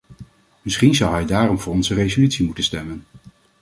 Misschien 0.61 0.95
zou 0.95 1.13
hij 1.13 1.25
daarom 1.25 1.59
voor 1.59 1.73
onze 1.73 1.93
resolutie 1.93 2.45
moeten 2.45 2.63
stemmen. 2.63 3.03